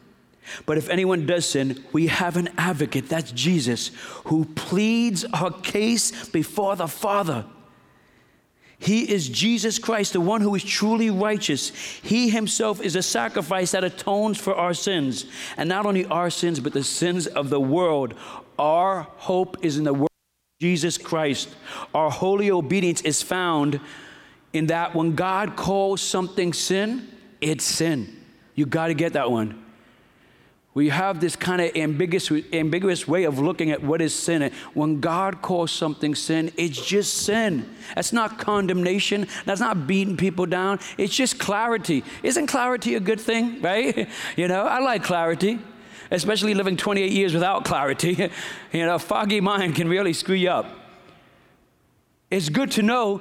[0.65, 3.91] But if anyone does sin, we have an advocate, that's Jesus,
[4.25, 7.45] who pleads our case before the Father."
[8.79, 11.69] He is Jesus Christ, the one who is truly righteous.
[12.01, 15.25] He himself is a sacrifice that atones for our sins.
[15.55, 18.15] And not only our sins, but the sins of the world.
[18.57, 21.49] Our hope is in the word of Jesus Christ.
[21.93, 23.79] Our holy obedience is found
[24.51, 27.07] in that when God calls something sin,
[27.39, 28.17] it's sin.
[28.55, 29.60] You got to get that one.
[30.73, 34.51] We have this kind of ambiguous, ambiguous way of looking at what is sin.
[34.73, 37.69] When God calls something sin, it's just sin.
[37.93, 39.27] That's not condemnation.
[39.45, 40.79] That's not beating people down.
[40.97, 42.05] It's just clarity.
[42.23, 44.07] Isn't clarity a good thing, right?
[44.37, 45.59] You know, I like clarity,
[46.09, 48.29] especially living 28 years without clarity.
[48.71, 50.65] You know, a foggy mind can really screw you up.
[52.29, 53.19] It's good to know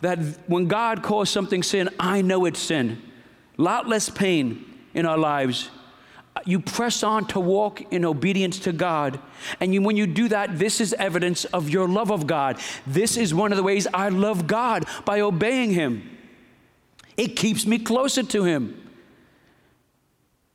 [0.00, 3.02] that when God calls something sin, I know it's sin.
[3.58, 5.68] A lot less pain in our lives
[6.48, 9.20] you press on to walk in obedience to God.
[9.60, 12.58] And you, when you do that, this is evidence of your love of God.
[12.86, 16.16] This is one of the ways I love God by obeying Him.
[17.18, 18.82] It keeps me closer to Him.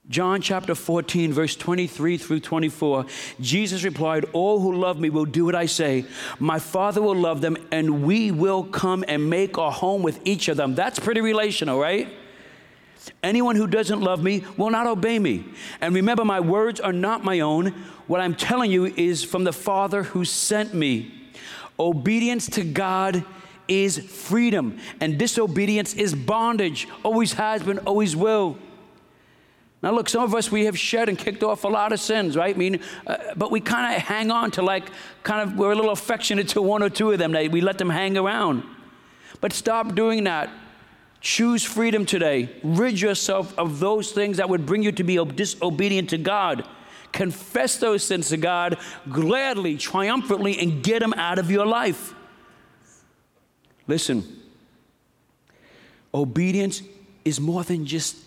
[0.09, 3.05] John chapter 14, verse 23 through 24,
[3.39, 6.05] Jesus replied, All who love me will do what I say.
[6.39, 10.47] My Father will love them, and we will come and make our home with each
[10.47, 10.73] of them.
[10.73, 12.11] That's pretty relational, right?
[13.23, 15.45] Anyone who doesn't love me will not obey me.
[15.79, 17.67] And remember, my words are not my own.
[18.07, 21.29] What I'm telling you is from the Father who sent me.
[21.79, 23.23] Obedience to God
[23.69, 26.87] is freedom, and disobedience is bondage.
[27.01, 28.57] Always has been, always will.
[29.81, 32.37] Now, look, some of us, we have shed and kicked off a lot of sins,
[32.37, 32.55] right?
[32.55, 34.89] I mean, uh, but we kind of hang on to like,
[35.23, 37.33] kind of, we're a little affectionate to one or two of them.
[37.33, 38.63] That We let them hang around.
[39.41, 40.49] But stop doing that.
[41.23, 42.49] Choose freedom today.
[42.63, 46.67] Rid yourself of those things that would bring you to be disobedient to God.
[47.13, 48.77] Confess those sins to God
[49.09, 52.13] gladly, triumphantly, and get them out of your life.
[53.87, 54.25] Listen,
[56.13, 56.81] obedience
[57.23, 58.17] is more than just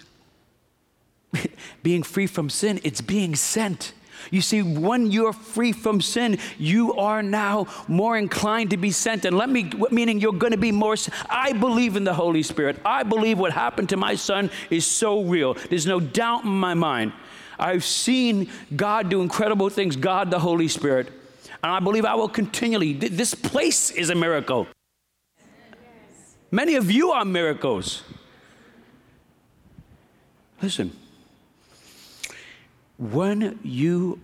[1.82, 3.92] being free from sin, it's being sent.
[4.30, 9.24] You see, when you're free from sin, you are now more inclined to be sent.
[9.24, 10.96] And let me, meaning you're going to be more.
[11.28, 12.80] I believe in the Holy Spirit.
[12.84, 15.54] I believe what happened to my son is so real.
[15.54, 17.12] There's no doubt in my mind.
[17.58, 21.08] I've seen God do incredible things, God the Holy Spirit.
[21.62, 22.92] And I believe I will continually.
[22.92, 24.66] This place is a miracle.
[26.50, 28.02] Many of you are miracles.
[30.62, 30.96] Listen
[32.98, 34.20] when you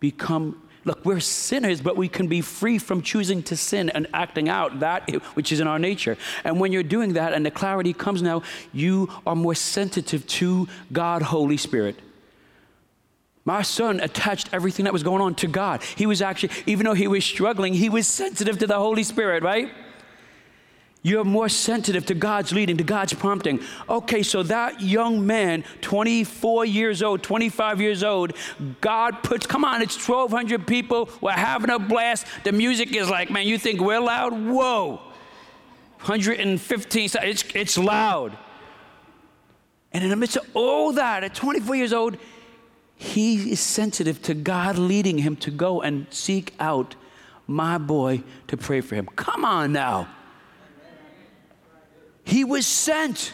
[0.00, 4.48] become Look, we're sinners, but we can be free from choosing to sin and acting
[4.48, 6.16] out that which is in our nature.
[6.44, 10.68] And when you're doing that and the clarity comes now, you are more sensitive to
[10.92, 11.98] God, Holy Spirit.
[13.44, 15.82] My son attached everything that was going on to God.
[15.96, 19.42] He was actually, even though he was struggling, he was sensitive to the Holy Spirit,
[19.42, 19.72] right?
[21.06, 23.60] You're more sensitive to God's leading, to God's prompting.
[23.88, 28.32] Okay, so that young man, 24 years old, 25 years old,
[28.80, 31.08] God puts, come on, it's 1,200 people.
[31.20, 32.26] We're having a blast.
[32.42, 34.32] The music is like, man, you think we're loud?
[34.32, 34.96] Whoa.
[36.00, 38.36] 115, it's, it's loud.
[39.92, 42.16] And in the midst of all that, at 24 years old,
[42.96, 46.96] he is sensitive to God leading him to go and seek out
[47.46, 49.06] my boy to pray for him.
[49.14, 50.08] Come on now.
[52.26, 53.32] He was sent.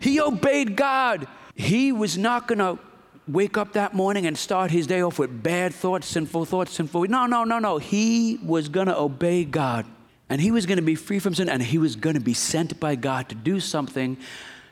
[0.00, 1.26] He obeyed God.
[1.54, 2.78] He was not going to
[3.26, 7.06] wake up that morning and start his day off with bad thoughts, sinful thoughts, sinful.
[7.06, 7.78] No, no, no, no.
[7.78, 9.86] He was going to obey God.
[10.28, 12.34] And he was going to be free from sin and he was going to be
[12.34, 14.18] sent by God to do something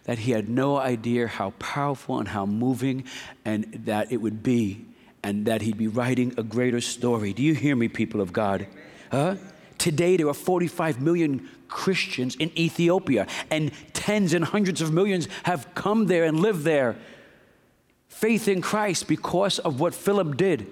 [0.04, 3.04] that he had no idea how powerful and how moving
[3.46, 4.84] and that it would be
[5.22, 7.32] and that he'd be writing a greater story.
[7.32, 8.66] Do you hear me, people of God?
[9.10, 9.36] Huh?
[9.86, 15.72] Today, there are 45 million Christians in Ethiopia, and tens and hundreds of millions have
[15.76, 16.96] come there and lived there.
[18.08, 20.66] Faith in Christ because of what Philip did.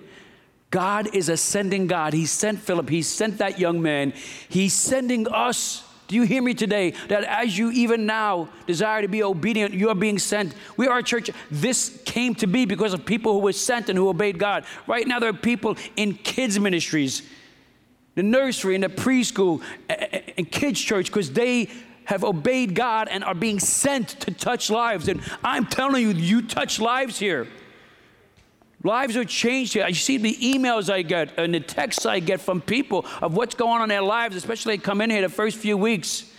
[0.72, 2.12] God is a sending God.
[2.12, 4.14] He sent Philip, He sent that young man.
[4.48, 5.84] He's sending us.
[6.08, 6.94] Do you hear me today?
[7.06, 10.56] That as you even now desire to be obedient, you are being sent.
[10.76, 11.30] We are a church.
[11.52, 14.64] This came to be because of people who were sent and who obeyed God.
[14.88, 17.22] Right now, there are people in kids' ministries
[18.14, 19.62] the nursery and the preschool
[20.36, 21.68] and kids' church because they
[22.04, 25.08] have obeyed God and are being sent to touch lives.
[25.08, 27.46] And I'm telling you, you touch lives here.
[28.82, 29.84] Lives are changed here.
[29.84, 33.54] I see the emails I get and the texts I get from people of what's
[33.54, 36.30] going on in their lives, especially they come in here the first few weeks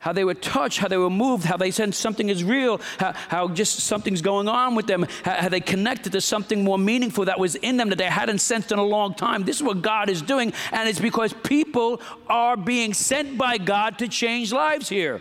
[0.00, 3.12] how they were touched, how they were moved, how they sense something is real, how,
[3.12, 7.24] how just something's going on with them, how, how, they connected to something more meaningful
[7.24, 9.44] that was in them that they hadn't sensed in a long time.
[9.44, 13.98] This is what God is doing, and it's because people are being sent by God
[13.98, 15.20] to change lives here.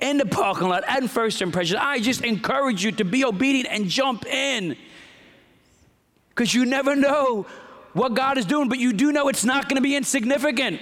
[0.00, 3.88] In the parking lot and first impression, I just encourage you to be obedient and
[3.88, 4.76] jump in.
[6.30, 7.46] Because you never know
[7.92, 10.80] what God is doing, but you do know it's not going to be insignificant.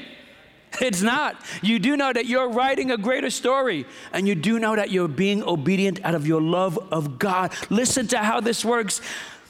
[0.80, 1.36] It's not.
[1.62, 5.08] You do know that you're writing a greater story, and you do know that you're
[5.08, 7.52] being obedient out of your love of God.
[7.70, 9.00] Listen to how this works.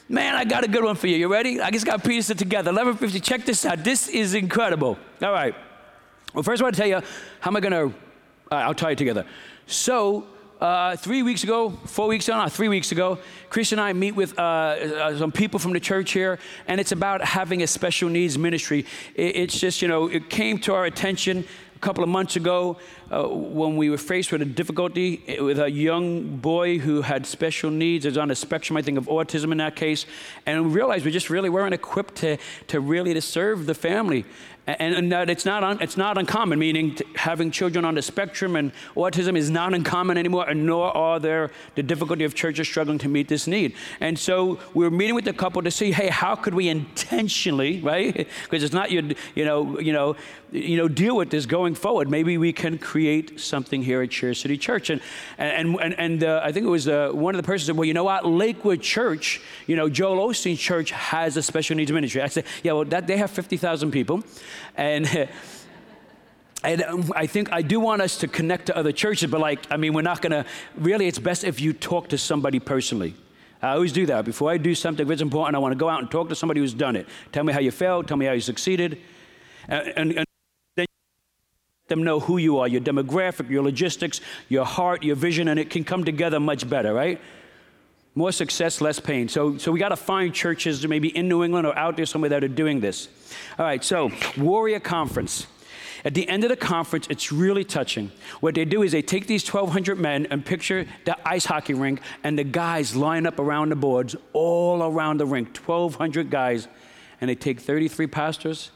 [0.09, 1.15] Man, I got a good one for you.
[1.15, 1.61] You ready?
[1.61, 2.71] I just got to piece it together.
[2.71, 3.19] 1150.
[3.21, 3.83] Check this out.
[3.83, 4.97] This is incredible.
[5.21, 5.55] All right.
[6.33, 7.01] Well, first I want to tell you
[7.39, 7.95] how am I going to.
[8.51, 9.25] I'll tie it together.
[9.65, 10.27] So
[10.63, 14.15] uh, three weeks ago, four weeks ago, no, three weeks ago, Chris and I meet
[14.15, 18.07] with uh, uh, some people from the church here, and it's about having a special
[18.07, 18.85] needs ministry.
[19.13, 21.45] It, it's just, you know, it came to our attention
[21.75, 22.77] a couple of months ago
[23.11, 27.69] uh, when we were faced with a difficulty with a young boy who had special
[27.69, 30.05] needs, is on a spectrum, I think, of autism in that case,
[30.45, 34.23] and we realized we just really weren't equipped to, to really to serve the family.
[34.65, 38.55] And, and that it's not, un, it's not uncommon, meaning having children on the spectrum
[38.55, 42.97] and autism is not uncommon anymore, and nor are there the difficulty of churches struggling
[42.99, 43.75] to meet this need.
[43.99, 48.27] And so we're meeting with the couple to see, hey, how could we intentionally, right?
[48.43, 49.03] Because it's not your,
[49.35, 50.15] you know, you know,
[50.53, 52.09] you know, deal with this going forward.
[52.09, 54.89] Maybe we can create something here at Chair City Church.
[54.89, 55.01] And
[55.37, 57.85] and and, and uh, I think it was uh, one of the persons said, well,
[57.85, 62.21] you know what, Lakewood Church, you know, Joel Osteen Church has a special needs ministry.
[62.21, 64.23] I said, yeah, well, that they have fifty thousand people.
[64.75, 65.29] And
[66.63, 69.59] and um, I think I do want us to connect to other churches, but like,
[69.69, 70.45] I mean, we're not gonna,
[70.77, 73.15] really, it's best if you talk to somebody personally.
[73.61, 74.25] I always do that.
[74.25, 76.61] Before I do something if it's important, I wanna go out and talk to somebody
[76.61, 77.07] who's done it.
[77.31, 79.01] Tell me how you failed, tell me how you succeeded.
[79.67, 80.25] And, and, and
[80.75, 80.85] then
[81.87, 85.69] them know who you are, your demographic, your logistics, your heart, your vision, and it
[85.69, 87.19] can come together much better, right?
[88.15, 89.27] More success, less pain.
[89.27, 92.29] So, so we got to find churches maybe in New England or out there somewhere
[92.29, 93.07] that are doing this.
[93.57, 95.47] All right, so Warrior Conference.
[96.05, 98.11] At the end of the conference, it's really touching.
[98.41, 102.01] What they do is they take these 1,200 men and picture the ice hockey rink,
[102.23, 106.67] and the guys line up around the boards all around the rink 1,200 guys.
[107.21, 108.71] And they take 33 pastors,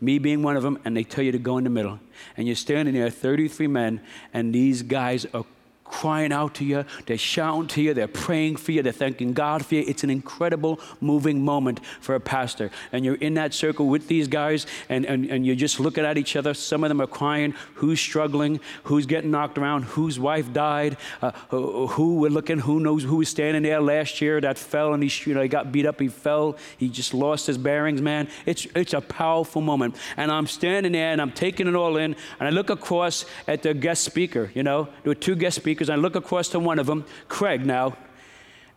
[0.00, 2.00] me being one of them, and they tell you to go in the middle.
[2.36, 4.00] And you're standing there, 33 men,
[4.34, 5.44] and these guys are
[5.92, 9.64] crying out to you, they're shouting to you, they're praying for you, they're thanking God
[9.64, 9.84] for you.
[9.86, 12.70] It's an incredible, moving moment for a pastor.
[12.92, 16.16] And you're in that circle with these guys, and, and, and you're just looking at
[16.16, 16.54] each other.
[16.54, 21.32] Some of them are crying, who's struggling, who's getting knocked around, whose wife died, uh,
[21.50, 25.02] who, who we're looking, who knows who was standing there last year that fell and
[25.02, 28.28] he, you know, he got beat up, he fell, he just lost his bearings, man.
[28.46, 29.96] It's, it's a powerful moment.
[30.16, 33.62] And I'm standing there and I'm taking it all in, and I look across at
[33.62, 36.60] the guest speaker, you know, there were two guest speakers because I look across to
[36.60, 37.96] one of them, Craig now,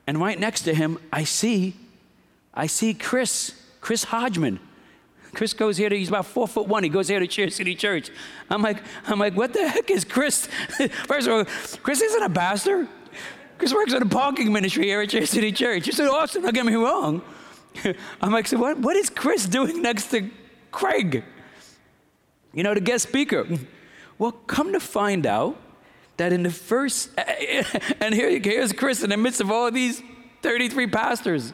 [0.08, 1.76] and right next to him, I see,
[2.51, 4.60] I see Chris, Chris Hodgman,
[5.36, 6.82] Chris goes here to, he's about four foot one.
[6.82, 8.10] He goes here to Chair City Church.
[8.49, 10.47] I'm like, I'm like, what the heck is Chris?
[11.06, 11.45] First of all,
[11.84, 12.88] Chris isn't a pastor.
[13.60, 15.86] Chris works in the parking ministry here at Chair City Church.
[15.86, 17.22] You said awesome, don't get me wrong.
[18.22, 20.28] I'm like, so what, what is Chris doing next to
[20.72, 21.24] Craig?
[22.51, 23.45] You know, the guest speaker.
[24.18, 25.62] Well, come to find out
[26.18, 27.09] that in the first,
[27.99, 30.01] and here, here's Chris in the midst of all these
[30.41, 31.53] 33 pastors.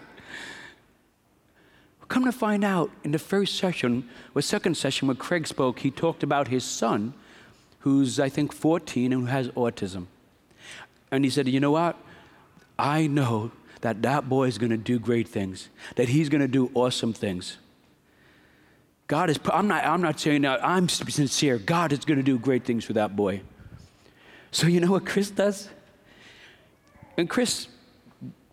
[2.07, 5.89] Come to find out, in the first session, or second session, where Craig spoke, he
[5.89, 7.13] talked about his son,
[7.79, 10.07] who's, I think, 14 and who has autism.
[11.09, 11.97] And he said, You know what?
[12.77, 16.47] I know that that boy is going to do great things, that he's going to
[16.47, 17.57] do awesome things.
[19.07, 21.57] God is, I'm not, I'm not saying that, I'm sincere.
[21.57, 23.41] God is going to do great things for that boy.
[24.51, 25.69] So you know what Chris does?
[27.17, 27.67] And Chris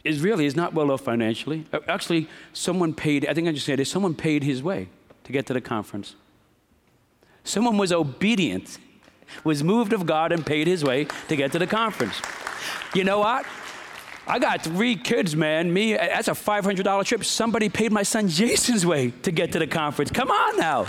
[0.04, 1.66] is really is not well off financially.
[1.72, 4.88] Uh, actually, someone paid, I think I just said this, someone paid his way
[5.24, 6.14] to get to the conference.
[7.44, 8.78] Someone was obedient,
[9.44, 12.20] was moved of God and paid his way to get to the conference.
[12.94, 13.44] You know what?
[14.26, 15.72] I got three kids, man.
[15.72, 17.24] Me, that's a $500 trip.
[17.24, 20.10] Somebody paid my son Jason's way to get to the conference.
[20.10, 20.86] Come on now.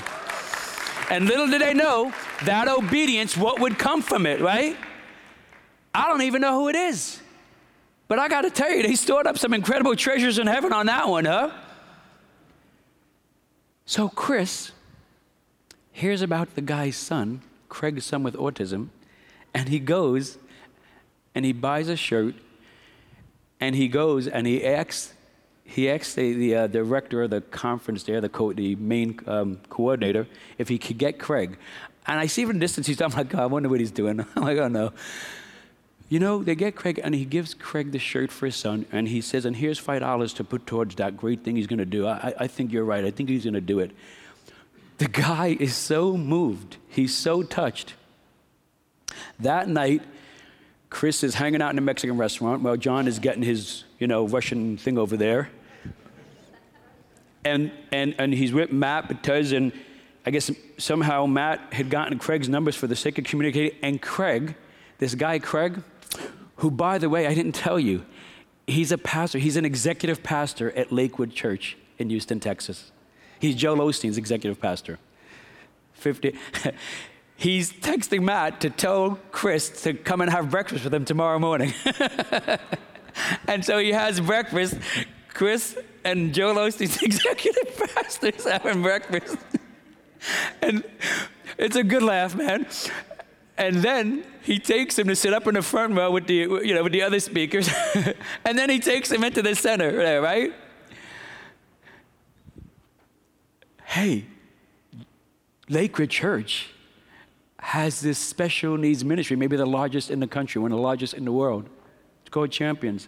[1.10, 4.78] And little did they know that obedience, what would come from it, right?
[5.94, 7.20] I don't even know who it is.
[8.08, 10.88] But I got to tell you, they stored up some incredible treasures in heaven on
[10.88, 11.52] that one, huh?
[13.86, 14.72] So, Chris
[15.92, 18.90] hears about the guy's son, Craig's son with autism,
[19.54, 20.38] and he goes
[21.36, 22.36] and he buys a shirt
[23.60, 25.14] and he goes and he asks,
[25.64, 29.60] he asks the, the uh, director of the conference there, the, co- the main um,
[29.70, 30.28] coordinator,
[30.58, 31.58] if he could get Craig.
[32.08, 34.20] And I see from the distance, he's, I'm like, God, I wonder what he's doing.
[34.36, 34.94] I'm like, oh no.
[36.10, 39.08] You know, they get Craig, and he gives Craig the shirt for his son, and
[39.08, 42.08] he says, and here's $5 to put towards that great thing he's going to do.
[42.08, 43.06] I, I think you're right.
[43.06, 43.92] I think he's going to do it.
[44.98, 46.78] The guy is so moved.
[46.90, 47.94] He's so touched.
[49.40, 50.02] That night,
[50.90, 54.28] Chris is hanging out in a Mexican restaurant while John is getting his, you know,
[54.28, 55.50] Russian thing over there.
[57.46, 59.72] And, and, and he's with Matt because, and
[60.26, 63.78] I guess somehow Matt had gotten Craig's numbers for the sake of communicating.
[63.82, 64.56] And Craig,
[64.98, 65.82] this guy Craig,
[66.60, 68.06] who, by the way, I didn't tell you,
[68.68, 69.40] he's a pastor.
[69.40, 72.92] He's an executive pastor at Lakewood Church in Houston, Texas.
[73.40, 75.00] He's Joel Osteen's executive pastor.
[75.94, 76.36] 50.
[77.38, 81.74] he's texting Matt to tell Chris to come and have breakfast with him tomorrow morning.
[83.48, 84.76] and so he has breakfast.
[85.30, 89.38] Chris and Joel Osteen's executive pastors having breakfast.
[90.62, 90.84] and
[91.58, 92.68] it's a good laugh, man.
[93.58, 96.74] And then he takes him to sit up in the front row with the, you
[96.74, 97.70] know, with the other speakers.
[98.44, 100.52] and then he takes him into the center there, right?
[103.86, 104.26] Hey,
[105.70, 106.72] Lakewood Church
[107.60, 111.14] has this special needs ministry, maybe the largest in the country, one of the largest
[111.14, 111.70] in the world.
[112.22, 113.08] It's called Champions.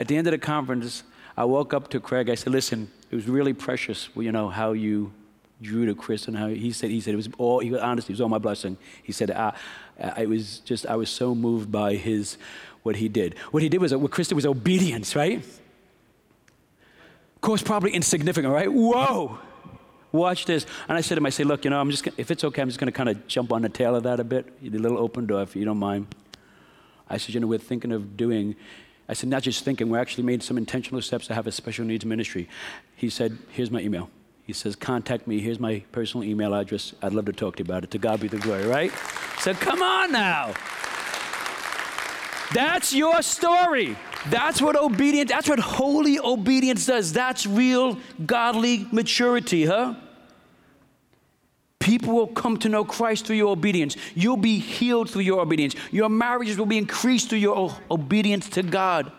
[0.00, 1.02] At the end of the conference,
[1.36, 2.30] I woke up to Craig.
[2.30, 5.12] I said, "Listen, it was really precious, you know, how you
[5.60, 8.14] drew to Chris and how he said he said it was all he honestly it
[8.14, 8.76] was all my blessing.
[9.02, 9.54] He said I,
[9.98, 12.36] I was just I was so moved by his
[12.82, 13.38] what he did.
[13.50, 15.38] What he did was what Chris did was obedience, right?
[15.38, 15.60] Of
[17.40, 18.70] course, probably insignificant, right?
[18.70, 19.38] Whoa
[20.12, 20.66] watch this.
[20.88, 22.62] And I said to him, I say, look, you know, I'm just, if it's okay,
[22.62, 24.78] I'm just going to kind of jump on the tail of that a bit, the
[24.78, 26.14] little open door, if you don't mind.
[27.08, 28.56] I said, you know, we're thinking of doing,
[29.08, 31.84] I said, not just thinking, we actually made some intentional steps to have a special
[31.84, 32.48] needs ministry.
[32.94, 34.10] He said, here's my email.
[34.50, 35.38] He says, contact me.
[35.38, 36.92] Here's my personal email address.
[37.02, 37.92] I'd love to talk to you about it.
[37.92, 38.90] To God be the glory, right?
[39.38, 40.54] So come on now.
[42.52, 43.96] That's your story.
[44.26, 47.12] That's what obedience, that's what holy obedience does.
[47.12, 47.96] That's real
[48.26, 49.94] godly maturity, huh?
[51.78, 53.96] People will come to know Christ through your obedience.
[54.16, 55.76] You'll be healed through your obedience.
[55.92, 59.12] Your marriages will be increased through your obedience to God.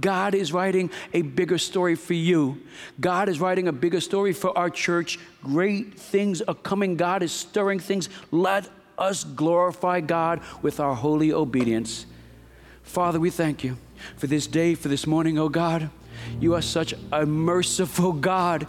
[0.00, 2.62] God is writing a bigger story for you.
[3.00, 5.18] God is writing a bigger story for our church.
[5.42, 6.96] Great things are coming.
[6.96, 8.08] God is stirring things.
[8.30, 12.06] Let us glorify God with our holy obedience.
[12.82, 13.76] Father, we thank you
[14.16, 15.90] for this day, for this morning, oh God.
[16.40, 18.66] You are such a merciful God.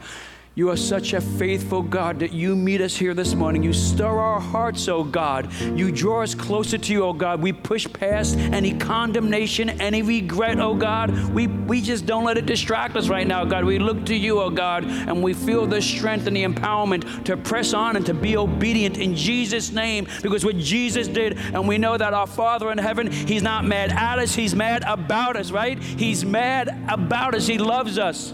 [0.60, 3.64] You are such a faithful God that you meet us here this morning.
[3.64, 5.50] You stir our hearts, oh God.
[5.54, 7.42] You draw us closer to you, oh God.
[7.42, 11.12] We push past any condemnation, any regret, oh God.
[11.30, 13.64] We, we just don't let it distract us right now, God.
[13.64, 17.38] We look to you, oh God, and we feel the strength and the empowerment to
[17.38, 21.78] press on and to be obedient in Jesus' name because what Jesus did, and we
[21.78, 25.52] know that our Father in heaven, He's not mad at us, He's mad about us,
[25.52, 25.82] right?
[25.82, 28.34] He's mad about us, He loves us.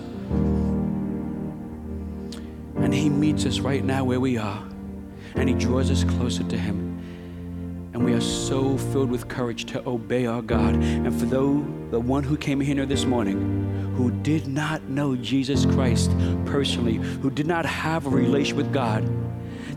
[2.86, 4.64] And He meets us right now where we are,
[5.34, 7.90] and He draws us closer to Him.
[7.96, 10.76] And we are so filled with courage to obey our God.
[10.76, 15.66] And for though the one who came here this morning, who did not know Jesus
[15.66, 16.12] Christ
[16.46, 19.04] personally, who did not have a relation with God,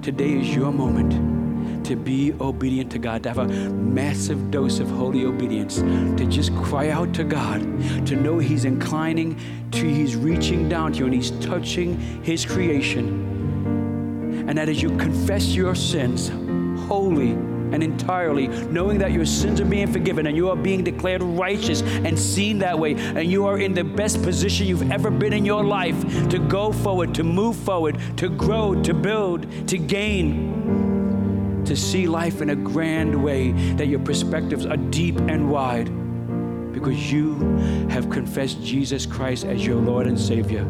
[0.02, 1.37] today is your moment
[1.84, 6.54] to be obedient to God, to have a massive dose of holy obedience, to just
[6.56, 7.60] cry out to God,
[8.06, 9.38] to know He's inclining,
[9.72, 13.26] to He's reaching down to you, and He's touching His creation.
[14.48, 16.30] And that as you confess your sins,
[16.88, 17.36] wholly
[17.72, 21.82] and entirely, knowing that your sins are being forgiven and you are being declared righteous
[21.82, 25.44] and seen that way, and you are in the best position you've ever been in
[25.44, 30.87] your life to go forward, to move forward, to grow, to build, to gain,
[31.68, 35.90] to see life in a grand way, that your perspectives are deep and wide
[36.72, 37.34] because you
[37.90, 40.66] have confessed Jesus Christ as your Lord and Savior.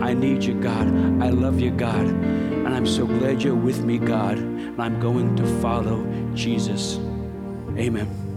[0.00, 0.86] I need you, God.
[1.22, 2.06] I love you, God.
[2.06, 4.38] And I'm so glad you're with me, God.
[4.38, 6.98] And I'm going to follow Jesus.
[7.76, 8.27] Amen.